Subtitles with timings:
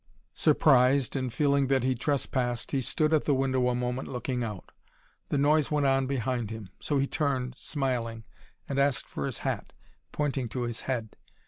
[0.33, 4.71] Surprised, and feeling that he trespassed, he stood at the window a moment looking out.
[5.29, 6.69] The noise went on behind him.
[6.79, 8.23] So he turned, smiling,
[8.67, 9.73] and asked for his hat,
[10.11, 11.17] pointing to his head.